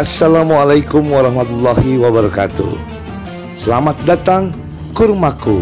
Assalamualaikum 0.00 1.12
warahmatullahi 1.12 2.00
wabarakatuh. 2.00 2.72
Selamat 3.60 4.00
datang 4.08 4.48
Kurmaku, 4.96 5.60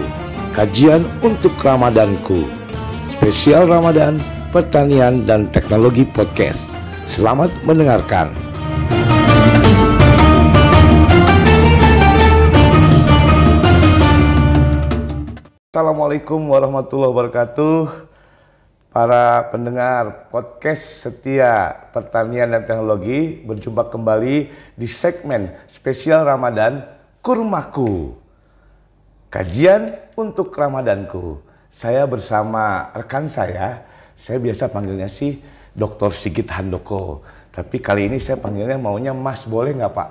kajian 0.54 1.02
untuk 1.26 1.50
Ramadanku. 1.58 2.46
Spesial 3.10 3.66
Ramadan, 3.66 4.22
pertanian 4.54 5.26
dan 5.26 5.50
teknologi 5.50 6.06
podcast. 6.06 6.70
Selamat 7.02 7.50
mendengarkan. 7.66 8.30
Assalamualaikum 15.74 16.46
warahmatullahi 16.46 17.10
wabarakatuh. 17.10 18.07
Para 18.88 19.52
pendengar 19.52 20.32
podcast 20.32 21.04
setia 21.04 21.76
pertanian 21.92 22.48
dan 22.48 22.64
teknologi 22.64 23.36
berjumpa 23.44 23.92
kembali 23.92 24.48
di 24.80 24.88
segmen 24.88 25.52
spesial 25.68 26.24
Ramadan 26.24 26.80
Kurmaku. 27.20 28.16
Kajian 29.28 29.92
untuk 30.16 30.56
Ramadanku. 30.56 31.36
Saya 31.68 32.08
bersama 32.08 32.88
rekan 32.96 33.28
saya, 33.28 33.84
saya 34.16 34.40
biasa 34.40 34.72
panggilnya 34.72 35.12
sih 35.12 35.36
Dr. 35.76 36.08
Sigit 36.08 36.48
Handoko. 36.48 37.20
Tapi 37.52 37.84
kali 37.84 38.08
ini 38.08 38.16
saya 38.16 38.40
panggilnya 38.40 38.80
maunya 38.80 39.12
Mas, 39.12 39.44
boleh 39.44 39.76
nggak 39.76 39.92
Pak? 39.92 40.08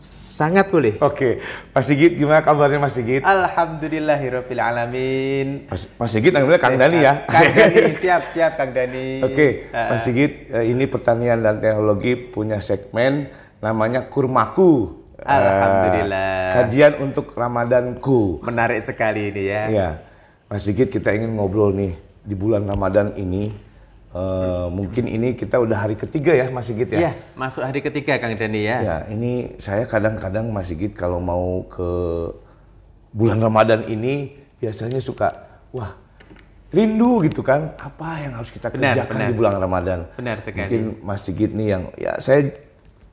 Sangat 0.00 0.72
boleh. 0.72 0.96
Oke, 1.04 1.36
Mas 1.70 1.84
Sigit 1.84 2.16
gimana 2.16 2.40
kabarnya 2.40 2.80
Mas 2.80 2.96
Sigit? 2.96 3.20
Alhamdulillahirabbil 3.20 4.56
alamin. 4.56 5.68
Mas, 5.68 5.84
Mas 6.00 6.10
Sigit 6.10 6.32
namanya 6.32 6.56
Kang 6.56 6.80
Dani 6.80 6.98
ya. 7.04 7.28
Kang 7.28 7.44
Dani, 7.44 7.92
siap 8.00 8.22
siap 8.32 8.56
Kang 8.56 8.72
Dani. 8.72 9.20
Oke, 9.20 9.68
Uh, 9.68 9.92
Mas 9.92 10.00
Sigit, 10.00 10.48
eh, 10.48 10.64
ini 10.64 10.88
pertanian 10.88 11.44
dan 11.44 11.60
teknologi 11.60 12.16
punya 12.16 12.56
segmen 12.58 13.28
namanya 13.60 14.08
Kurmaku. 14.08 14.96
Eh, 15.20 15.28
Alhamdulillah. 15.28 16.56
kajian 16.56 16.92
untuk 16.98 17.36
Ramadanku. 17.36 18.40
menarik 18.40 18.80
sekali 18.80 19.28
ini 19.28 19.42
ya. 19.44 19.62
Iya, 19.68 19.88
Mas 20.48 20.64
Sigit 20.64 20.88
kita 20.88 21.12
ingin 21.12 21.36
ngobrol 21.36 21.76
nih 21.76 21.92
di 22.24 22.32
bulan 22.32 22.64
Ramadan 22.64 23.12
ini. 23.14 23.52
Eh, 24.14 24.66
mungkin 24.70 25.04
ini 25.06 25.38
kita 25.38 25.56
udah 25.58 25.86
hari 25.86 25.94
ketiga 25.94 26.34
ya 26.34 26.46
Mas 26.50 26.66
Sigit 26.66 26.90
ya. 26.90 26.98
Iya, 27.08 27.12
masuk 27.38 27.62
hari 27.62 27.80
ketiga 27.80 28.18
Kang 28.18 28.34
Dani 28.34 28.60
ya. 28.66 28.78
Ya, 28.82 28.96
ini 29.10 29.54
saya 29.62 29.86
kadang-kadang 29.86 30.50
Mas 30.50 30.70
Sigit 30.70 30.94
kalau 30.94 31.22
mau 31.22 31.62
ke 31.70 31.90
bulan 33.10 33.38
Ramadan 33.42 33.86
ini 33.86 34.34
biasanya 34.62 35.02
suka 35.02 35.34
wah 35.74 35.94
rindu 36.70 37.18
gitu 37.26 37.42
kan 37.42 37.74
apa 37.82 38.22
yang 38.22 38.32
harus 38.38 38.54
kita 38.54 38.70
Benar, 38.70 38.94
kerjakan 38.94 39.14
benar. 39.18 39.28
di 39.28 39.34
bulan 39.34 39.54
Ramadan. 39.58 39.98
Benar 40.14 40.36
sekali. 40.38 40.62
Mungkin 40.70 40.82
Mas 41.02 41.20
Sigit 41.26 41.50
nih 41.50 41.66
yang 41.74 41.82
ya 41.98 42.12
saya 42.22 42.46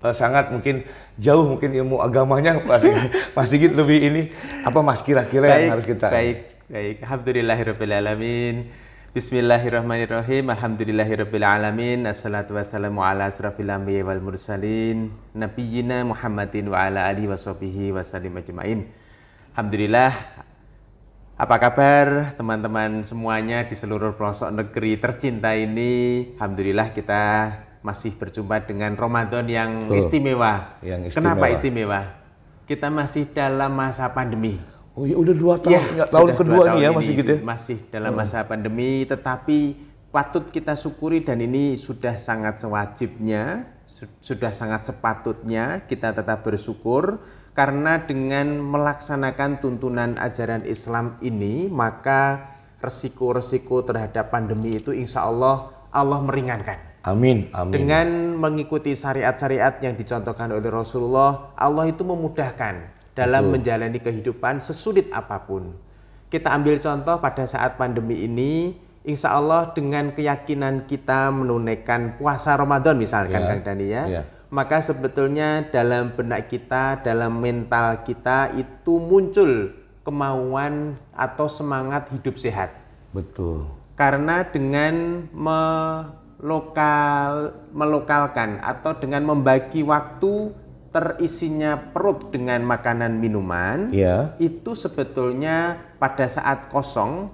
eh, 0.06 0.14
sangat 0.14 0.54
mungkin 0.54 0.86
jauh 1.18 1.46
mungkin 1.58 1.74
ilmu 1.74 1.98
agamanya 1.98 2.62
Mas 2.70 2.86
Sigit, 2.86 3.10
Mas 3.34 3.48
Sigit 3.50 3.72
lebih 3.74 3.98
ini 4.02 4.22
apa 4.62 4.80
Mas 4.86 5.02
kira-kira 5.02 5.50
yang 5.58 5.74
harus 5.78 5.90
kita 5.90 6.10
Baik, 6.14 6.38
baik. 6.70 6.96
Alhamdulillahirabbil 7.02 7.94
alamin. 7.98 8.56
Bismillahirrahmanirrahim. 9.18 10.54
Alhamdulillahirabbil 10.54 11.42
alamin. 11.42 12.06
Assalatu 12.06 12.54
wassalamu 12.54 13.02
ala 13.02 13.26
asrafil 13.26 13.66
anbiya 13.66 14.06
wal 14.06 14.22
mursalin 14.22 15.10
nabiyyina 15.34 16.06
Muhammadin 16.06 16.70
wa 16.70 16.86
ala 16.86 17.10
alihi 17.10 17.26
washabihi 17.26 17.98
wasallim 17.98 18.38
ajmain. 18.38 18.86
Alhamdulillah 19.58 20.14
apa 21.34 21.56
kabar 21.58 22.38
teman-teman 22.38 23.02
semuanya 23.02 23.66
di 23.66 23.74
seluruh 23.74 24.14
pelosok 24.14 24.54
negeri 24.54 25.02
tercinta 25.02 25.50
ini? 25.58 26.38
Alhamdulillah 26.38 26.94
kita 26.94 27.58
masih 27.82 28.14
berjumpa 28.22 28.70
dengan 28.70 28.94
Ramadan 28.94 29.50
yang 29.50 29.82
Betul. 29.82 29.98
istimewa. 29.98 30.78
Yang 30.86 31.18
Kenapa 31.18 31.50
istimewa. 31.50 31.58
istimewa? 31.58 32.02
Kita 32.70 32.88
masih 32.94 33.26
dalam 33.34 33.74
masa 33.74 34.14
pandemi. 34.14 34.77
Oh 34.98 35.06
iya 35.06 35.14
udah 35.14 35.36
dua 35.38 35.56
tahun, 35.62 35.78
Ya, 35.94 36.06
tahun 36.10 36.30
kedua 36.34 36.58
dua 36.58 36.74
nih 36.74 36.82
ya 36.82 36.90
tahun 36.90 36.96
Mas 36.98 37.06
ini 37.06 37.10
Sigit 37.14 37.28
ya. 37.30 37.38
Masih 37.46 37.78
dalam 37.94 38.12
masa 38.18 38.42
pandemi, 38.42 39.06
tetapi 39.06 39.58
patut 40.10 40.50
kita 40.50 40.74
syukuri 40.74 41.22
dan 41.22 41.38
ini 41.38 41.78
sudah 41.78 42.18
sangat 42.18 42.66
sewajibnya, 42.66 43.70
su- 43.86 44.10
sudah 44.18 44.50
sangat 44.50 44.90
sepatutnya 44.90 45.86
kita 45.86 46.18
tetap 46.18 46.42
bersyukur 46.42 47.22
karena 47.54 48.02
dengan 48.02 48.58
melaksanakan 48.58 49.62
tuntunan 49.62 50.18
ajaran 50.18 50.66
Islam 50.66 51.22
ini 51.22 51.70
maka 51.70 52.54
resiko-resiko 52.82 53.86
terhadap 53.86 54.34
pandemi 54.34 54.82
itu 54.82 54.94
insya 54.94 55.30
Allah 55.30 55.78
Allah 55.94 56.26
meringankan. 56.26 56.78
Amin, 57.06 57.54
amin. 57.54 57.72
Dengan 57.72 58.08
mengikuti 58.36 58.92
syariat-syariat 58.92 59.78
yang 59.80 59.94
dicontohkan 59.94 60.52
oleh 60.52 60.68
Rasulullah, 60.68 61.54
Allah 61.56 61.88
itu 61.88 62.04
memudahkan 62.04 62.97
dalam 63.18 63.50
menjalani 63.50 63.98
kehidupan 63.98 64.62
sesulit 64.62 65.10
apa 65.10 65.42
pun. 65.42 65.74
Kita 66.30 66.54
ambil 66.54 66.78
contoh 66.78 67.18
pada 67.18 67.50
saat 67.50 67.82
pandemi 67.82 68.22
ini, 68.30 68.78
insya 69.02 69.34
Allah 69.34 69.74
dengan 69.74 70.14
keyakinan 70.14 70.86
kita 70.86 71.34
menunaikan 71.34 72.22
puasa 72.22 72.54
Ramadan 72.54 73.02
misalkan 73.02 73.42
Ya, 73.42 73.48
Kang 73.50 73.64
Dani 73.66 73.88
ya, 73.90 74.04
ya. 74.06 74.22
maka 74.54 74.86
sebetulnya 74.86 75.66
dalam 75.74 76.14
benak 76.14 76.52
kita, 76.52 77.02
dalam 77.02 77.42
mental 77.42 78.06
kita 78.06 78.54
itu 78.54 79.02
muncul 79.02 79.74
kemauan 80.06 80.94
atau 81.16 81.50
semangat 81.50 82.12
hidup 82.14 82.38
sehat. 82.38 82.70
Betul. 83.16 83.66
Karena 83.98 84.46
dengan 84.46 85.26
melokal, 86.38 87.58
melokalkan 87.74 88.62
atau 88.62 88.94
dengan 88.94 89.26
membagi 89.26 89.82
waktu 89.82 90.54
terisinya 90.92 91.92
perut 91.94 92.32
dengan 92.32 92.64
makanan 92.64 93.20
minuman, 93.20 93.92
Iya. 93.92 94.36
itu 94.40 94.74
sebetulnya 94.74 95.78
pada 96.00 96.26
saat 96.28 96.72
kosong 96.72 97.30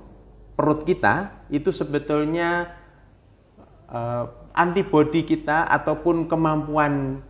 perut 0.53 0.85
kita 0.85 1.45
itu 1.49 1.73
sebetulnya 1.73 2.73
eh, 3.89 4.25
antibodi 4.53 5.25
kita 5.25 5.65
ataupun 5.69 6.29
kemampuan 6.29 7.21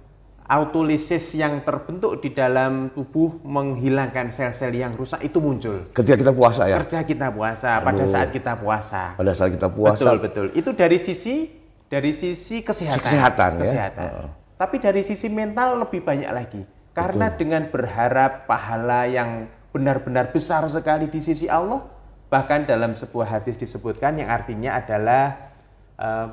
autolisis 0.43 1.31
yang 1.39 1.63
terbentuk 1.63 2.19
di 2.19 2.35
dalam 2.35 2.91
tubuh 2.91 3.39
menghilangkan 3.47 4.27
sel-sel 4.27 4.75
yang 4.75 4.91
rusak 4.93 5.23
itu 5.23 5.39
muncul. 5.39 5.87
Ketika 5.95 6.19
kita 6.19 6.33
puasa 6.35 6.67
ya. 6.67 6.83
Kerja 6.83 6.99
kita 7.07 7.27
puasa 7.31 7.79
pada 7.79 8.03
Aduh. 8.03 8.11
saat 8.11 8.29
kita 8.35 8.53
puasa. 8.59 9.01
Pada 9.15 9.31
saat 9.31 9.49
kita 9.55 9.67
puasa 9.71 10.03
Betul 10.03 10.17
betul. 10.19 10.45
Itu 10.51 10.75
dari 10.75 10.99
sisi 10.99 11.47
dari 11.87 12.11
sisi 12.11 12.59
kesehatan. 12.59 13.01
Kesehatan, 13.01 13.51
ya. 13.55 13.63
Kesehatan. 13.63 14.03
Heeh. 14.03 14.29
Tapi 14.63 14.79
dari 14.79 15.03
sisi 15.03 15.27
mental 15.27 15.83
lebih 15.83 15.99
banyak 15.99 16.31
lagi. 16.31 16.63
Karena 16.95 17.27
dengan 17.35 17.67
berharap 17.67 18.47
pahala 18.47 19.03
yang 19.03 19.51
benar-benar 19.75 20.31
besar 20.31 20.63
sekali 20.71 21.11
di 21.11 21.19
sisi 21.19 21.51
Allah, 21.51 21.83
bahkan 22.31 22.63
dalam 22.63 22.95
sebuah 22.95 23.27
hadis 23.27 23.59
disebutkan 23.59 24.23
yang 24.23 24.31
artinya 24.31 24.79
adalah 24.79 25.51
eh, 25.99 26.27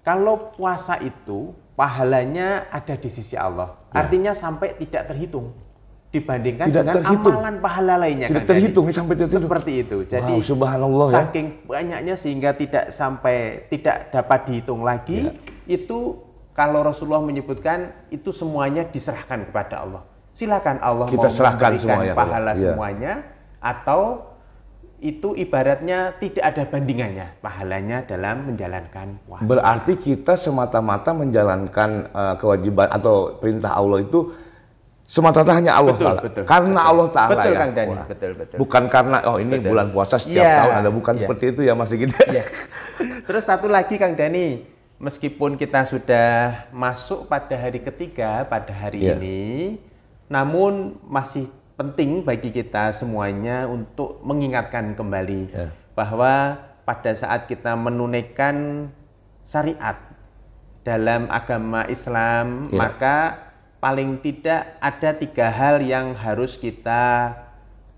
kalau 0.00 0.56
puasa 0.56 0.96
itu 1.04 1.52
pahalanya 1.76 2.64
ada 2.72 2.96
di 2.96 3.12
sisi 3.12 3.36
Allah. 3.36 3.76
Artinya 3.92 4.32
sampai 4.32 4.80
tidak 4.80 5.12
terhitung 5.12 5.52
dibandingkan 6.08 6.64
Ya. 6.64 6.70
Tidak 6.70 6.84
dengan 6.86 6.96
terhitung. 7.02 7.34
amalan 7.34 7.56
pahala 7.58 7.94
lainnya. 7.98 8.26
Tidak 8.30 8.40
Dani. 8.40 8.52
terhitung, 8.56 8.84
ini 8.88 8.94
sampai 8.94 9.14
terhitung. 9.20 9.44
Seperti 9.44 9.72
itu. 9.84 9.96
Jadi 10.06 10.32
Wow, 10.32 10.40
subhanallah 10.40 11.06
ya. 11.10 11.14
saking 11.20 11.46
banyaknya 11.66 12.14
sehingga 12.16 12.50
tidak 12.56 12.84
sampai 12.88 13.66
tidak 13.68 14.08
dapat 14.08 14.40
dihitung 14.48 14.80
lagi 14.80 15.28
Ya. 15.28 15.34
itu 15.68 16.22
kalau 16.54 16.86
Rasulullah 16.86 17.20
menyebutkan 17.20 17.90
itu 18.08 18.30
semuanya 18.30 18.86
diserahkan 18.86 19.50
kepada 19.50 19.82
Allah. 19.82 20.02
Silakan 20.34 20.78
Allah 20.82 21.06
Kita 21.06 21.30
mau 21.30 21.34
serahkan 21.34 21.70
memberikan 21.74 21.82
semuanya 21.82 22.14
pahala. 22.14 22.50
Iya. 22.54 22.62
semuanya 22.74 23.12
atau 23.58 24.00
itu 24.98 25.36
ibaratnya 25.36 26.16
tidak 26.16 26.44
ada 26.48 26.62
bandingannya 26.64 27.26
pahalanya 27.38 28.08
dalam 28.08 28.48
menjalankan 28.48 29.20
puasa. 29.28 29.44
Berarti 29.44 29.92
kita 29.94 30.32
semata-mata 30.34 31.12
menjalankan 31.12 31.90
eh, 32.08 32.34
kewajiban 32.40 32.88
atau 32.88 33.36
perintah 33.36 33.76
Allah 33.76 34.00
itu 34.00 34.32
semata-mata 35.04 35.52
hanya 35.52 35.76
Allah 35.76 35.92
Betul, 35.92 36.06
Ta'ala. 36.08 36.20
betul, 36.24 36.42
Karena 36.48 36.80
betul. 36.80 36.88
Allah 36.90 37.08
Ta'ala 37.12 37.30
Betul, 37.36 37.52
ya. 37.52 37.58
Kang 37.60 37.72
Dani, 37.76 37.90
Wah. 37.92 38.06
betul, 38.08 38.30
betul. 38.32 38.56
Bukan 38.56 38.82
karena 38.88 39.16
oh 39.28 39.36
ini 39.36 39.54
Betul. 39.60 39.68
bulan 39.68 39.86
puasa 39.92 40.16
setiap 40.16 40.40
Iya, 40.48 40.56
tahun 40.64 40.74
ada 40.80 40.90
bukan 40.90 41.14
iya. 41.14 41.20
seperti 41.20 41.44
itu 41.52 41.60
ya 41.62 41.72
Mas 41.76 41.88
Sigit. 41.92 42.10
Ya. 42.32 42.44
Terus 43.28 43.44
satu 43.44 43.66
lagi 43.68 44.00
Kang 44.00 44.16
Dani, 44.16 44.64
meskipun 44.98 45.58
kita 45.58 45.82
sudah 45.84 46.64
masuk 46.70 47.26
pada 47.26 47.54
hari 47.54 47.82
ketiga 47.82 48.46
pada 48.46 48.70
hari 48.70 49.04
Iya. 49.04 49.18
ini, 49.18 49.78
namun 50.30 50.96
masih 51.04 51.50
penting 51.74 52.22
bagi 52.22 52.54
kita 52.54 52.94
semuanya 52.94 53.66
untuk 53.66 54.22
mengingatkan 54.22 54.94
kembali 54.94 55.50
Ya. 55.50 55.68
bahwa 55.98 56.58
pada 56.86 57.10
saat 57.16 57.50
kita 57.50 57.74
menunaikan 57.74 58.88
syariat 59.42 59.98
dalam 60.84 61.26
agama 61.32 61.88
Islam, 61.90 62.68
Ya. 62.70 62.78
maka 62.78 63.16
paling 63.80 64.16
tidak 64.22 64.78
ada 64.80 65.10
tiga 65.12 65.50
hal 65.52 65.82
yang 65.84 66.16
harus 66.16 66.56
kita 66.56 67.34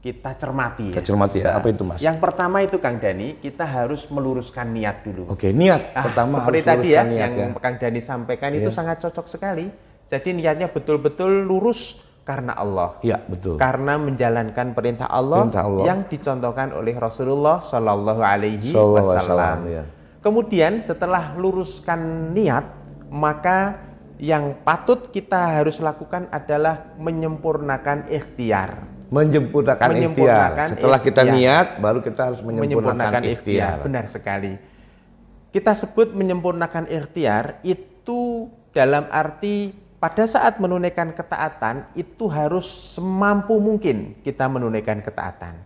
kita 0.07 0.31
cermati. 0.39 0.95
Kita 0.95 1.03
cermati 1.03 1.43
ya. 1.43 1.59
Apa 1.59 1.67
itu, 1.67 1.83
Mas? 1.83 1.99
Yang 1.99 2.23
pertama 2.23 2.63
itu 2.63 2.79
Kang 2.79 3.03
Dani, 3.03 3.35
kita 3.43 3.67
harus 3.67 4.07
meluruskan 4.07 4.71
niat 4.71 5.03
dulu. 5.03 5.27
Oke, 5.27 5.51
niat 5.51 5.91
Ah, 5.91 6.07
pertama 6.07 6.39
seperti 6.39 6.61
harus 6.63 6.71
tadi 6.71 6.89
ya, 6.95 7.03
niat 7.03 7.31
yang 7.35 7.51
Kang 7.59 7.75
Dani 7.75 7.99
sampaikan 7.99 8.55
itu 8.55 8.71
Iya. 8.71 8.77
sangat 8.79 9.03
cocok 9.03 9.27
sekali. 9.27 9.67
Jadi 10.07 10.29
niatnya 10.39 10.71
betul-betul 10.71 11.43
lurus 11.43 11.99
karena 12.23 12.55
Allah. 12.55 12.95
Iya, 13.03 13.19
betul. 13.27 13.59
Karena 13.59 13.99
menjalankan 13.99 14.71
perintah 14.75 15.11
Allah, 15.11 15.43
Perintah 15.43 15.67
Allah. 15.67 15.85
yang 15.91 15.99
dicontohkan 16.07 16.69
oleh 16.71 16.95
Rasulullah 16.95 17.59
Shallallahu 17.59 18.23
Alaihi 18.23 18.63
Sallallahu 18.63 19.03
alaihi 19.03 19.11
Wasallam. 19.11 19.59
wasallam, 19.59 19.59
ya. 19.67 19.83
Kemudian 20.23 20.73
setelah 20.83 21.35
luruskan 21.35 22.31
niat, 22.31 22.67
maka 23.11 23.79
yang 24.19 24.59
patut 24.63 25.11
kita 25.11 25.59
harus 25.61 25.79
lakukan 25.79 26.31
adalah 26.31 26.95
menyempurnakan 26.99 28.07
ikhtiar. 28.11 28.96
Menyempurnakan, 29.07 29.89
Menyempurnakan 29.95 30.67
ikhtiar. 30.67 30.73
Setelah 30.75 30.99
kita 30.99 31.23
ikhtiar. 31.23 31.37
niat, 31.39 31.67
baru 31.79 31.99
kita 32.03 32.21
harus 32.33 32.41
menyempurnakan, 32.43 33.23
ikhtiar. 33.23 33.77
Benar 33.87 34.05
sekali. 34.11 34.59
Kita 35.55 35.73
sebut 35.73 36.13
menyempurnakan 36.13 36.91
ikhtiar 36.91 37.63
itu 37.63 38.51
dalam 38.75 39.07
arti 39.09 39.73
pada 39.97 40.29
saat 40.29 40.61
menunaikan 40.61 41.17
ketaatan 41.17 41.89
itu 41.97 42.29
harus 42.29 42.67
semampu 42.99 43.57
mungkin 43.57 44.19
kita 44.21 44.45
menunaikan 44.51 45.01
ketaatan. 45.01 45.57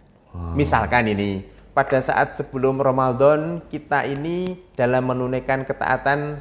Misalkan 0.54 1.10
ini, 1.10 1.42
pada 1.74 1.98
saat 1.98 2.38
sebelum 2.38 2.78
Ramadan 2.78 3.66
kita 3.66 4.06
ini 4.06 4.54
dalam 4.78 5.10
menunaikan 5.10 5.66
ketaatan 5.66 6.38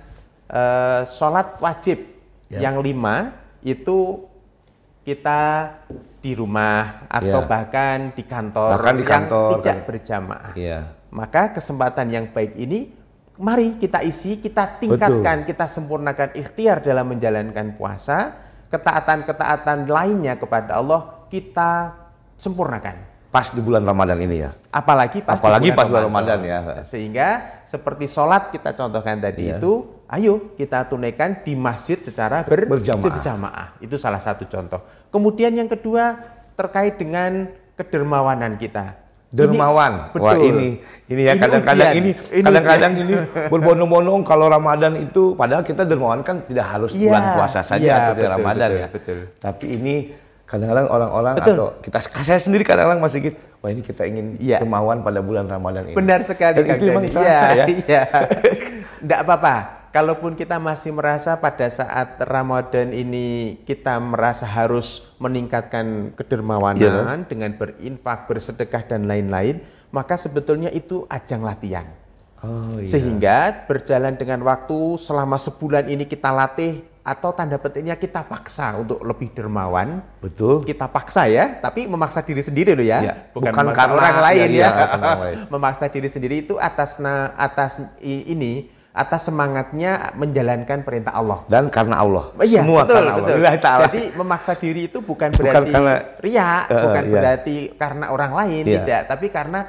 eh, 0.51 1.01
sholat 1.09 1.57
wajib 1.57 2.19
Ya. 2.49 2.65
yang 2.65 2.81
lima 2.81 3.29
itu 3.61 4.25
kita 5.09 5.41
di 6.21 6.37
rumah 6.37 7.09
atau 7.09 7.41
Ya. 7.41 7.47
bahkan 7.47 8.13
di 8.13 8.21
kantor 8.21 8.77
Bahkan 8.77 8.95
di 8.99 9.05
kantor, 9.07 9.47
yang 9.49 9.55
tidak 9.63 9.77
kan. 9.81 9.87
berjamaah. 9.89 10.51
Iya. 10.53 10.79
Maka 11.09 11.41
kesempatan 11.57 12.05
yang 12.13 12.29
baik 12.29 12.53
ini 12.53 12.93
mari 13.39 13.79
kita 13.81 14.05
isi, 14.05 14.37
kita 14.37 14.77
tingkatkan, 14.77 15.47
kita 15.47 15.65
sempurnakan 15.65 16.35
ikhtiar 16.37 16.83
dalam 16.85 17.09
menjalankan 17.09 17.73
puasa, 17.73 18.35
ketaatan-ketaatan 18.69 19.89
lainnya 19.89 20.37
kepada 20.37 20.77
Allah 20.77 21.25
kita 21.31 21.95
sempurnakan. 22.37 23.09
Pas 23.29 23.45
di 23.49 23.61
bulan 23.61 23.85
Ramadan 23.85 24.17
ini 24.21 24.41
ya. 24.41 24.49
Apalagi 24.73 25.21
pas 25.21 25.37
di 25.37 25.41
Apalagi 25.41 25.69
pas 25.73 25.85
bulan 25.85 26.09
Ramadan 26.09 26.39
ya. 26.41 26.59
Sehingga 26.81 27.61
seperti 27.63 28.05
sholat 28.09 28.49
kita 28.49 28.73
contohkan 28.73 29.21
tadi 29.21 29.49
Iya. 29.49 29.57
itu, 29.57 29.85
ayo 30.09 30.53
kita 30.53 30.85
tunaikan 30.85 31.39
di 31.39 31.53
masjid 31.53 31.97
secara 31.97 32.41
ber- 32.41 32.65
Berjamaah. 32.67 33.03
berjamaah. 33.03 33.67
Itu 33.77 33.95
salah 33.95 34.17
satu 34.17 34.45
contoh. 34.45 34.81
Kemudian 35.07 35.53
yang 35.53 35.65
kedua 35.65 36.17
terkait 36.53 36.97
dengan 36.97 37.47
kedermawanan 37.73 38.57
kita. 38.57 38.97
Dermawan. 39.29 40.09
Ini- 40.09 40.17
Wah 40.17 40.33
betul. 40.33 40.49
ini 40.49 40.69
ini 41.07 41.21
ya 41.21 41.33
Ini 41.33 41.39
kadang-kadang 41.39 41.89
ini 41.93 42.11
Ini 42.33 42.41
kadang-kadang 42.41 42.93
ini 42.97 43.13
berbondong-bondong 43.45 44.25
kalau 44.25 44.49
Ramadan 44.49 44.97
itu 44.97 45.37
padahal 45.37 45.61
kita 45.61 45.85
dermawan 45.85 46.19
kan 46.19 46.41
tidak 46.43 46.65
harus 46.67 46.89
Iya, 46.91 47.13
bulan 47.13 47.23
puasa 47.37 47.61
saja 47.61 47.77
iya, 47.79 47.93
atau 47.95 48.13
tidak 48.17 48.25
betul, 48.25 48.33
Ramadan 48.35 48.67
betul, 48.67 48.81
ya. 48.81 48.87
betul. 48.89 49.17
Tapi 49.37 49.65
ini 49.69 49.95
kadang-kadang 50.43 50.87
orang-orang 50.89 51.33
atau 51.37 51.77
kita 51.77 51.97
saya 52.01 52.41
sendiri 52.41 52.65
kadang-kadang 52.65 52.97
masih 52.99 53.21
gitu, 53.23 53.37
wah 53.61 53.69
ini 53.69 53.85
kita 53.85 54.01
ingin 54.03 54.33
Iya. 54.41 54.57
dermawan 54.59 55.05
pada 55.05 55.21
bulan 55.21 55.45
Ramadan 55.45 55.85
ini. 55.85 55.93
Benar 55.93 56.25
sekali 56.25 56.57
Dan 56.57 56.65
itu 56.73 56.83
memang 56.89 57.05
terasa 57.05 57.47
ya. 57.53 57.65
Iya. 57.69 58.01
Enggak 59.05 59.19
apa-apa. 59.23 59.55
Kalaupun 59.89 60.37
kita 60.37 60.61
masih 60.61 60.93
merasa 60.93 61.33
pada 61.33 61.65
saat 61.65 62.21
Ramadan 62.21 62.93
ini 62.93 63.57
kita 63.65 63.97
merasa 63.97 64.45
harus 64.45 65.01
meningkatkan 65.17 66.13
kedermawanan 66.13 67.25
dengan 67.25 67.49
berinfak, 67.51 68.29
bersedekah 68.29 68.85
dan 68.85 69.09
lain-lain, 69.09 69.65
maka 69.89 70.13
sebetulnya 70.13 70.69
itu 70.69 71.09
ajang 71.09 71.41
latihan. 71.41 71.89
Oh 72.39 72.77
iya. 72.77 72.85
Sehingga 72.85 73.37
berjalan 73.65 74.13
dengan 74.13 74.45
waktu 74.45 74.77
selama 74.95 75.35
sebulan 75.35 75.89
ini 75.89 76.05
kita 76.05 76.29
latih 76.29 76.85
atau 77.01 77.33
tanda 77.33 77.57
petiknya 77.57 77.97
kita 77.97 78.21
paksa 78.21 78.77
untuk 78.77 79.01
lebih 79.01 79.33
dermawan. 79.33 80.05
Betul. 80.21 80.61
Kita 80.63 80.85
paksa 80.85 81.25
ya, 81.25 81.57
tapi 81.57 81.89
memaksa 81.89 82.21
diri 82.21 82.45
sendiri 82.45 82.77
loh 82.77 82.85
ya, 82.85 82.99
Iya, 83.01 83.13
bukan, 83.33 83.49
bukan 83.51 83.73
karena- 83.73 83.97
orang 83.97 84.17
lain 84.21 84.49
ya. 84.53 84.69
orang 84.69 85.21
lain. 85.25 85.37
memaksa 85.57 85.89
diri 85.89 86.05
sendiri 86.05 86.45
itu 86.45 86.61
atas 86.61 87.01
na, 87.01 87.33
atas 87.33 87.81
i- 87.99 88.29
ini 88.29 88.69
atas 88.89 89.29
semangatnya 89.29 90.11
menjalankan 90.17 90.81
perintah 90.81 91.13
Allah. 91.13 91.45
Dan 91.45 91.69
karena 91.69 92.01
Allah. 92.01 92.33
Iya, 92.41 92.65
Semua 92.65 92.83
betul, 92.83 92.95
karena 92.97 93.11
Allah. 93.15 93.27
betul. 93.29 93.85
Jadi 93.85 94.01
memaksa 94.17 94.53
diri 94.57 94.81
itu 94.89 94.99
bukan 94.99 95.29
Bukan 95.31 95.43
berarti 95.45 95.71
karena- 95.71 96.01
ria, 96.19 96.51
Eh, 96.65 96.81
bukan 96.81 97.03
iya. 97.05 97.13
berarti 97.13 97.57
karena 97.77 98.05
orang 98.09 98.31
lain, 98.33 98.63
Iya. 98.65 98.73
tidak, 98.81 99.01
tapi 99.07 99.27
karena 99.29 99.59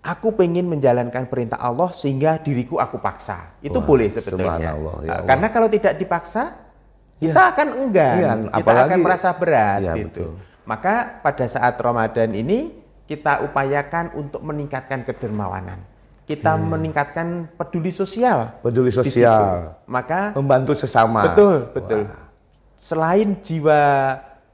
aku 0.00 0.28
pengen 0.32 0.68
menjalankan 0.68 1.24
perintah 1.26 1.56
Allah 1.58 1.88
sehingga 1.92 2.36
diriku 2.36 2.76
aku 2.76 3.00
paksa. 3.00 3.56
Itu 3.60 3.80
Wah, 3.80 3.86
boleh 3.88 4.08
sebetulnya. 4.12 4.56
subhanallah, 4.56 4.94
ya 5.00 5.08
Nah, 5.08 5.14
Allah. 5.18 5.26
Karena 5.26 5.46
kalau 5.48 5.68
tidak 5.68 5.92
dipaksa, 5.96 6.42
Iya. 7.16 7.32
kita 7.32 7.42
akan 7.52 7.68
enggan, 7.74 8.16
kita 8.48 8.56
apalagi- 8.60 8.88
akan 8.92 8.98
merasa 9.00 9.28
berat 9.32 9.80
Iya, 9.80 9.92
gitu. 9.96 10.06
betul. 10.08 10.30
Maka 10.64 10.94
pada 11.20 11.44
saat 11.48 11.74
Ramadan 11.76 12.30
ini 12.30 12.76
kita 13.04 13.42
upayakan 13.42 14.14
untuk 14.14 14.44
meningkatkan 14.44 15.02
kedermawanan. 15.02 15.80
Kita 16.30 16.54
meningkatkan 16.54 17.50
peduli 17.58 17.90
sosial. 17.90 18.54
Hmm. 18.54 18.62
Peduli 18.62 18.94
sosial. 18.94 19.74
Maka 19.90 20.30
Membantu 20.38 20.78
sesama. 20.78 21.34
Betul, 21.34 21.66
betul. 21.74 22.06
Selain 22.78 23.34
jiwa 23.42 23.82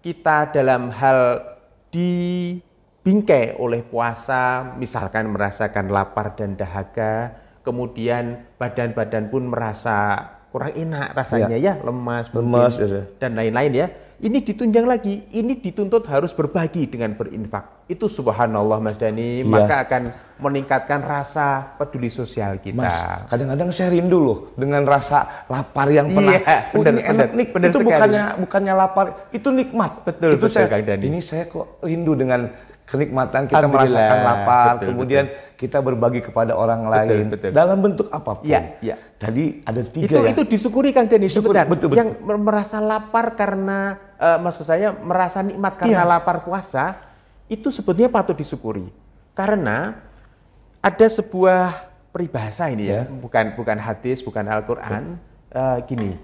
kita 0.01 0.57
dalam 0.57 0.89
hal 0.89 1.45
dibingkai 1.93 3.61
oleh 3.61 3.85
puasa, 3.85 4.73
misalkan 4.81 5.29
merasakan 5.29 5.93
lapar 5.93 6.33
dan 6.33 6.57
dahaga, 6.57 7.37
kemudian 7.61 8.41
badan-badan 8.57 9.29
pun 9.29 9.45
merasa 9.45 10.17
kurang 10.49 10.73
enak 10.73 11.13
rasanya 11.13 11.61
ya, 11.61 11.77
lemas, 11.85 12.33
mungkin, 12.33 12.57
Lemas, 12.57 12.81
ya. 12.81 13.05
dan 13.21 13.37
lain-lain 13.37 13.73
ya. 13.77 13.87
Ini 14.17 14.41
ditunjang 14.41 14.89
lagi, 14.89 15.29
ini 15.31 15.61
dituntut 15.61 16.09
harus 16.09 16.33
berbagi 16.33 16.89
dengan 16.89 17.13
berinfak. 17.13 17.85
Itu 17.85 18.09
subhanallah 18.09 18.81
Mas 18.81 18.97
Dani, 18.97 19.41
Iya. 19.41 19.45
maka 19.45 19.85
akan 19.85 20.03
meningkatkan 20.37 21.05
rasa 21.05 21.77
peduli 21.77 22.09
sosial 22.09 22.57
kita. 22.57 22.81
Mas, 22.81 22.97
kadang-kadang 23.29 23.69
saya 23.71 23.93
rindu 23.93 24.17
loh 24.17 24.39
dengan 24.57 24.89
rasa 24.89 25.45
lapar 25.47 25.93
yang 25.93 26.09
pernah. 26.09 26.33
Iya, 26.33 26.57
Oh, 26.73 26.81
benar, 26.81 26.93
ini 26.93 27.03
enak 27.03 27.13
benar, 27.13 27.29
nih. 27.37 27.47
benar 27.53 27.69
itu 27.69 27.77
sekali. 27.77 27.89
bukannya 27.93 28.25
bukannya 28.41 28.75
lapar, 28.75 29.07
itu 29.31 29.49
nikmat. 29.53 29.93
Betul, 30.03 30.31
itu 30.33 30.37
betul, 30.41 30.49
saya, 30.49 30.67
Kang 30.67 30.85
Dani. 30.89 31.05
Ini 31.05 31.21
saya 31.21 31.45
kok 31.45 31.67
rindu 31.83 32.13
dengan 32.17 32.41
kenikmatan 32.87 33.43
kita 33.47 33.67
merasakan 33.67 34.19
lapar, 34.23 34.67
betul, 34.79 34.87
kemudian 34.95 35.25
kita 35.57 35.79
berbagi 35.79 36.21
kepada 36.23 36.55
orang 36.55 36.87
Betul, 36.87 36.95
lain 37.13 37.27
betul. 37.29 37.51
dalam 37.53 37.79
bentuk 37.83 38.09
apa 38.09 38.41
pun. 38.41 38.45
Iya, 38.49 38.81
iya. 38.81 38.97
Jadi 39.17 39.61
ada 39.61 39.81
tiga 39.83 40.07
itu 40.07 40.17
ya. 40.23 40.31
itu 40.33 40.43
disyukuri 40.47 40.93
Kang 40.93 41.05
Denny 41.05 41.29
sebentar. 41.29 41.69
betul, 41.69 41.93
betul. 41.93 42.01
Yang 42.01 42.11
mer- 42.23 42.41
merasa 42.41 42.81
lapar 42.81 43.33
karena 43.35 44.06
eh, 44.17 44.39
maksud 44.41 44.65
saya 44.65 44.93
merasa 44.93 45.41
nikmat 45.41 45.77
karena 45.77 46.03
Iya. 46.03 46.09
lapar 46.09 46.43
puasa 46.43 46.97
itu 47.47 47.71
sebetulnya 47.71 48.11
patut 48.11 48.35
disyukuri. 48.35 48.89
Karena 49.33 49.95
ada 50.81 51.07
sebuah 51.07 51.89
peribahasa 52.11 52.73
ini 52.73 52.89
ya, 52.89 53.05
Ya. 53.05 53.13
bukan 53.13 53.53
bukan 53.55 53.77
hadis, 53.77 54.25
bukan 54.25 54.49
Al-Qur'an, 54.49 55.21
eh, 55.53 55.79
gini. 55.85 56.17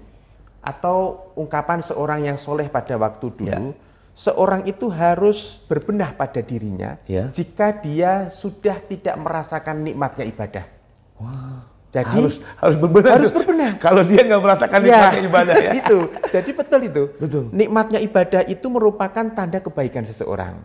Atau 0.63 1.29
ungkapan 1.35 1.83
seorang 1.83 2.23
yang 2.23 2.39
soleh 2.39 2.71
pada 2.71 2.95
waktu 2.95 3.27
dulu, 3.35 3.75
seorang 4.15 4.63
itu 4.63 4.87
harus 4.87 5.59
berbenah 5.67 6.15
pada 6.15 6.39
dirinya 6.39 6.95
Ya. 7.05 7.27
jika 7.29 7.75
dia 7.75 8.31
sudah 8.31 8.79
tidak 8.87 9.15
merasakan 9.19 9.83
nikmatnya 9.83 10.25
ibadah. 10.25 10.65
Jadi 11.93 12.09
harus 12.09 12.41
harus 12.57 12.77
berbenah. 12.81 13.11
harus 13.13 13.29
berbenah. 13.29 13.71
Kalau 13.85 14.01
dia 14.01 14.25
nggak 14.25 14.41
merasakan 14.41 14.79
Ya, 14.81 15.13
nikmatnya 15.13 15.21
ibadah 15.29 15.55
ya. 15.61 15.71
itu. 15.85 15.97
Jadi 16.33 16.49
betul 16.57 16.79
itu. 16.89 17.03
Betul. 17.21 17.43
Nikmatnya 17.53 17.99
ibadah 18.01 18.41
itu 18.49 18.65
merupakan 18.65 19.25
tanda 19.29 19.61
kebaikan 19.61 20.01
seseorang. 20.01 20.57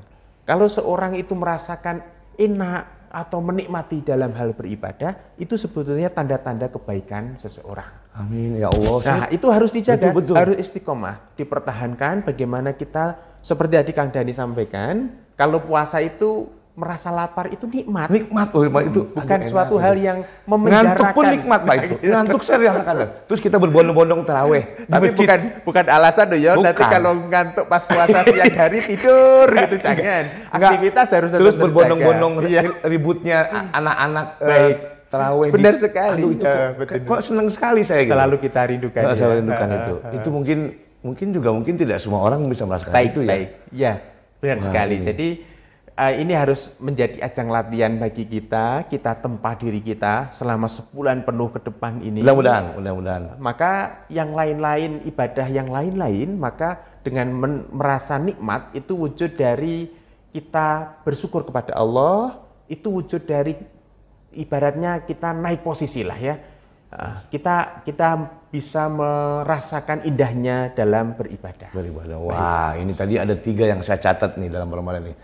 Kalau 0.49 0.65
seorang 0.65 1.13
itu 1.21 1.37
merasakan 1.37 2.01
enak 2.41 3.13
atau 3.13 3.45
menikmati 3.45 4.01
dalam 4.01 4.33
hal 4.33 4.57
beribadah, 4.57 5.17
itu 5.37 5.61
sebetulnya 5.61 6.09
tanda-tanda 6.09 6.73
kebaikan 6.73 7.37
seseorang. 7.37 7.89
Amin 8.17 8.57
ya 8.57 8.73
Allah. 8.73 8.97
Nah, 9.05 9.27
itu 9.29 9.47
harus 9.53 9.69
dijaga, 9.69 10.09
Betul, 10.09 10.33
betul. 10.33 10.35
harus 10.37 10.57
istiqomah, 10.57 11.37
dipertahankan 11.37 12.25
bagaimana 12.25 12.73
kita 12.73 13.17
seperti 13.41 13.81
tadi 13.81 13.93
Kang 13.93 14.11
Dani 14.13 14.33
sampaikan, 14.33 15.13
kalau 15.37 15.61
puasa 15.63 16.01
itu 16.01 16.49
merasa 16.79 17.11
lapar 17.11 17.51
itu 17.51 17.67
nikmat. 17.67 18.07
nikmat 18.07 18.49
loh 18.49 18.63
nikmat 18.63 18.85
itu. 18.87 19.03
Bukan 19.11 19.27
Aduh, 19.37 19.51
suatu 19.51 19.75
enak, 19.75 19.83
hal 19.83 19.95
yang 19.99 20.19
Ngantuk 20.23 20.47
memenjarakan. 20.47 21.11
pun 21.11 21.25
nikmat 21.27 21.61
Pak 21.61 21.75
itu. 21.77 21.95
Ngantuk 22.07 22.41
saya 22.41 22.59
rasakan. 22.63 22.95
Terus 23.27 23.41
kita 23.43 23.57
berbondong-bondong 23.59 24.21
terawih 24.23 24.63
Tapi 24.87 25.07
masjid. 25.11 25.19
bukan 25.19 25.39
bukan 25.67 25.85
alasan 25.91 26.27
loh 26.29 26.39
ya. 26.39 26.53
Nanti 26.55 26.85
kalau 26.85 27.13
ngantuk 27.21 27.67
pas 27.67 27.83
puasa 27.83 28.19
siang 28.23 28.55
hari 28.55 28.79
tidur 28.81 29.47
gitu 29.51 29.77
jangan. 29.77 30.23
Enggak. 30.49 30.69
Aktivitas 30.71 31.07
harus 31.11 31.31
terus 31.35 31.55
berbondong-bondong. 31.57 32.33
Iya. 32.47 32.61
ri- 32.63 32.79
ributnya 32.89 33.39
anak-anak 33.73 34.27
eh, 34.39 34.47
Baik. 34.47 34.77
terawih. 35.09 35.51
Benar 35.51 35.75
di- 35.75 35.83
sekali. 35.83 36.15
Aduh, 36.17 36.31
itu 36.31 36.45
Ya, 36.45 36.55
kok, 36.55 36.71
betul. 36.79 36.99
kok 37.03 37.21
seneng 37.21 37.49
sekali 37.51 37.81
saya 37.83 38.07
gitu. 38.07 38.15
Selalu 38.15 38.37
kita 38.39 38.61
rindukan. 38.65 39.03
Ya. 39.03 39.13
saya 39.13 39.35
rindukan 39.37 39.69
itu. 39.69 39.95
Itu 40.15 40.29
mungkin 40.31 40.59
mungkin 40.99 41.27
juga 41.31 41.51
mungkin 41.51 41.75
tidak 41.75 41.99
semua 41.99 42.23
orang 42.23 42.47
bisa 42.47 42.63
merasakan 42.63 42.93
baik 42.93 43.11
itu 43.11 43.21
ya. 43.21 43.29
baik. 43.29 43.49
Ya, 43.73 43.93
benar 44.39 44.57
Wah, 44.57 44.65
sekali. 44.65 44.95
ini. 44.95 45.05
Jadi 45.05 45.29
uh, 45.99 46.15
ini 46.15 46.33
harus 46.33 46.71
menjadi 46.79 47.19
ajang 47.27 47.51
latihan 47.51 47.93
bagi 47.99 48.23
kita, 48.25 48.87
kita 48.87 49.19
tempa 49.19 49.59
diri 49.59 49.83
kita 49.83 50.31
selama 50.31 50.71
sebulan 50.71 51.27
penuh 51.27 51.51
ke 51.51 51.61
depan 51.67 51.99
ini. 51.99 52.23
Mudah-mudahan, 52.23 52.79
mudah-mudahan. 52.79 53.23
Maka 53.43 54.07
yang 54.07 54.31
lain-lain 54.33 55.03
ibadah 55.03 55.47
yang 55.51 55.69
lain-lain, 55.69 56.39
maka 56.39 56.79
dengan 57.03 57.35
merasa 57.75 58.17
nikmat 58.17 58.71
itu 58.79 58.95
wujud 58.95 59.35
dari 59.35 59.91
kita 60.31 61.03
bersyukur 61.03 61.43
kepada 61.43 61.75
Allah, 61.75 62.39
itu 62.71 62.87
wujud 62.87 63.27
dari 63.27 63.59
ibaratnya 64.39 65.03
kita 65.03 65.35
naik 65.35 65.67
posisi 65.67 66.07
lah 66.07 66.17
ya. 66.17 66.37
Uh, 66.89 67.21
kita 67.29 67.85
kita 67.85 68.17
bisa 68.49 68.89
merasakan 68.89 70.09
indahnya 70.09 70.73
dalam 70.73 71.13
beribadah. 71.13 71.69
Beribadah. 71.77 72.17
Wah, 72.17 72.73
Baik. 72.73 72.81
ini 72.81 72.93
tadi 72.97 73.15
ada 73.21 73.35
tiga 73.37 73.69
yang 73.69 73.85
saya 73.85 74.01
catat 74.01 74.41
nih 74.41 74.49
dalam 74.49 74.73
Ramadan 74.73 75.05
ini. 75.05 75.17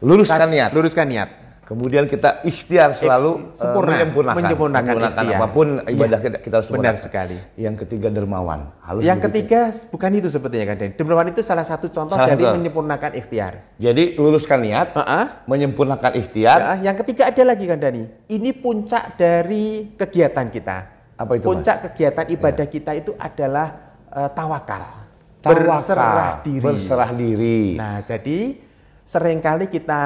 Luruskan 0.00 0.48
niat. 0.48 0.70
Luruskan 0.72 1.06
niat. 1.08 1.30
Kemudian 1.70 2.10
kita 2.10 2.42
ikhtiar 2.42 2.90
selalu 2.98 3.54
eh, 3.54 3.62
sempurna, 3.62 3.94
uh, 3.94 3.98
menyempurnakan, 4.02 4.36
menyempurnakan, 4.42 4.90
menyempurnakan 4.90 5.38
apa 5.38 5.46
pun 5.54 5.66
ibadah 5.86 6.18
kita 6.18 6.36
kita 6.42 6.54
harus 6.58 6.66
benar 6.66 6.98
sekali. 6.98 7.38
Yang 7.54 7.86
ketiga 7.86 8.10
dermawan. 8.10 8.74
Halus 8.82 9.06
yang 9.06 9.22
ketiga 9.22 9.70
bukan 9.86 10.18
itu 10.18 10.34
sepertinya 10.34 10.74
kan 10.74 10.90
Dermawan 10.98 11.30
itu 11.30 11.46
salah 11.46 11.62
satu 11.62 11.86
contoh 11.86 12.18
salah 12.18 12.34
dari 12.34 12.42
satu. 12.42 12.58
menyempurnakan 12.58 13.10
ikhtiar. 13.22 13.78
Jadi 13.78 14.18
luruskan 14.18 14.66
niat, 14.66 14.98
uh 14.98 15.02
-uh. 15.06 15.24
menyempurnakan 15.46 16.18
ikhtiar. 16.18 16.58
Ya, 16.58 16.90
yang 16.90 16.96
ketiga 17.06 17.30
ada 17.30 17.42
lagi 17.46 17.64
kan 17.70 17.78
Dani. 17.78 18.02
Ini 18.26 18.50
puncak 18.58 19.14
dari 19.14 19.94
kegiatan 19.94 20.50
kita. 20.50 20.76
Apa 21.22 21.38
itu? 21.38 21.46
Puncak 21.46 21.76
mas? 21.78 21.82
kegiatan 21.86 22.26
ibadah 22.34 22.66
ya. 22.66 22.72
kita 22.74 22.90
itu 22.98 23.14
adalah 23.14 23.94
uh, 24.10 24.26
tawakal. 24.34 25.06
Tawakal. 25.38 25.70
Berserah 25.70 26.42
diri. 26.42 26.64
Berserah 26.66 27.10
diri. 27.14 27.78
Nah, 27.78 28.02
jadi 28.02 28.69
Seringkali 29.10 29.66
kita 29.66 30.02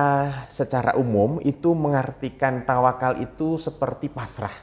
secara 0.49 0.97
umum 0.97 1.37
itu 1.45 1.77
mengartikan 1.77 2.65
tawakal 2.65 3.21
itu 3.21 3.61
seperti 3.61 4.09
pasrah. 4.09 4.57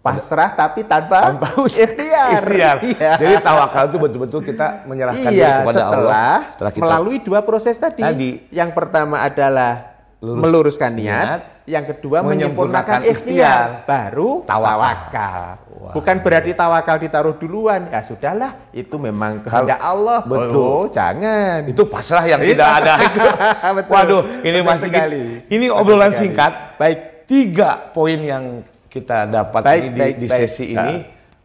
Pasrah 0.00 0.56
tapi 0.56 0.80
tanpa, 0.88 1.28
tanpa 1.28 1.68
ikhtiar. 1.68 2.40
ikhtiar. 2.40 2.76
Iya. 2.80 3.12
Jadi 3.20 3.34
tawakal 3.44 3.92
itu 3.92 4.00
betul-betul 4.00 4.40
kita 4.48 4.88
menyerahkan 4.88 5.28
iya, 5.28 5.36
diri 5.36 5.52
kepada 5.60 5.76
setelah, 5.76 5.92
Allah 5.92 6.36
setelah 6.56 6.72
kita 6.72 6.84
melalui 6.88 7.16
dua 7.20 7.44
proses 7.44 7.76
tadi. 7.76 8.00
tadi. 8.00 8.30
Yang 8.48 8.70
pertama 8.72 9.20
adalah 9.20 9.92
Lurus, 10.24 10.40
meluruskan 10.40 10.96
niat, 10.96 11.04
niat, 11.28 11.40
yang 11.68 11.84
kedua 11.84 12.24
menyempurnakan, 12.24 13.04
menyempurnakan 13.04 13.10
ikhtiar, 13.12 13.84
baru 13.84 14.42
tawakal. 14.48 15.60
Wow. 15.68 15.92
Bukan 15.96 16.16
berarti 16.24 16.50
tawakal 16.56 16.96
ditaruh 16.96 17.34
duluan. 17.36 17.88
Ya 17.92 18.00
sudahlah, 18.00 18.68
itu 18.72 18.96
memang 18.96 19.44
kehendak 19.44 19.80
Allah. 19.80 20.24
Betul. 20.24 20.56
Oh, 20.56 20.84
jangan. 20.88 21.68
Itu 21.68 21.84
pasrah 21.88 22.24
yang 22.24 22.40
tidak 22.40 22.68
ada 22.80 22.94
itu. 23.00 23.20
Betul. 23.80 23.92
Waduh, 23.92 24.22
ini 24.40 24.58
Betul 24.60 24.68
masih 24.72 24.88
sekali. 24.88 25.22
Ini 25.48 25.66
obrolan 25.72 26.12
sekali. 26.12 26.20
singkat. 26.20 26.52
Baik. 26.80 26.98
Tiga 27.30 27.70
poin 27.94 28.18
yang 28.18 28.66
kita 28.90 29.30
dapat 29.30 29.62
baik, 29.62 29.82
ini 29.86 29.90
di, 29.94 30.00
baik, 30.02 30.14
di 30.18 30.26
sesi 30.26 30.66
baik. 30.74 30.74
ini. 30.74 30.94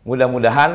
Mudah-mudahan 0.01 0.71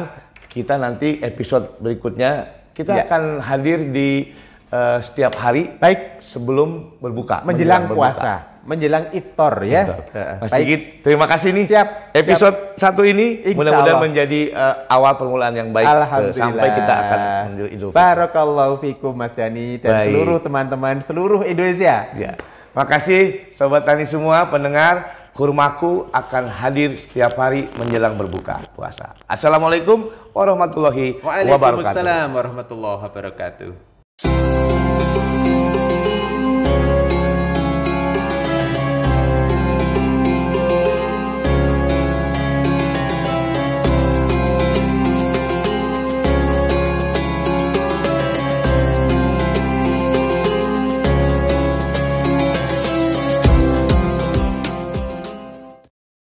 kita 0.46 0.78
nanti 0.78 1.18
episode 1.18 1.80
berikutnya 1.82 2.46
kita 2.70 2.94
ya. 2.94 3.02
akan 3.10 3.42
hadir 3.42 3.90
di 3.90 4.30
uh, 4.70 5.02
setiap 5.02 5.34
hari. 5.40 5.74
Baik. 5.80 6.22
Sebelum 6.22 7.00
berbuka. 7.02 7.42
Menjelang, 7.42 7.88
menjelang 7.90 7.96
puasa. 7.96 8.32
Berbuka 8.46 8.49
menjelang 8.64 9.08
iftar 9.16 9.54
ya. 9.64 9.82
Mas 10.40 10.52
Sigit, 10.52 11.00
terima 11.00 11.24
kasih 11.24 11.50
nih. 11.56 11.66
Siap. 11.68 11.88
Episode 12.12 12.76
siap. 12.76 12.80
satu 12.80 13.02
ini 13.06 13.42
mudah-mudahan 13.56 14.02
menjadi 14.02 14.52
uh, 14.52 14.84
awal 14.90 15.16
permulaan 15.16 15.54
yang 15.56 15.68
baik 15.72 15.88
uh, 15.88 16.32
sampai 16.32 16.68
kita 16.76 16.92
akan 16.92 17.18
menuju 17.52 17.66
Idul 17.72 17.88
Fitri. 17.90 18.00
Barakallahu 18.00 18.74
fikum 18.84 19.12
Mas 19.16 19.32
Dani 19.32 19.80
dan 19.80 20.04
baik. 20.04 20.06
seluruh 20.12 20.38
teman-teman 20.44 20.96
seluruh 21.00 21.40
Indonesia. 21.48 22.12
Ya. 22.14 22.36
Makasih 22.76 23.50
sobat 23.54 23.82
tani 23.88 24.04
semua 24.04 24.46
pendengar. 24.46 25.18
Kurmaku 25.30 26.10
akan 26.10 26.52
hadir 26.52 26.98
setiap 26.98 27.38
hari 27.38 27.70
menjelang 27.78 28.18
berbuka 28.18 28.60
puasa. 28.74 29.14
Assalamualaikum 29.24 30.10
warahmatullahi 30.36 31.16
wabarakatuh. 31.22 31.54
Waalaikumsalam 31.54 32.28
warahmatullahi 32.34 32.98
wabarakatuh. 33.08 33.99